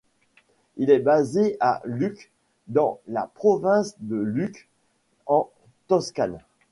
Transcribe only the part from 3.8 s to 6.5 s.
de Lucques, en Toscane.